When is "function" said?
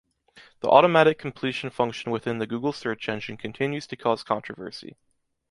1.69-2.11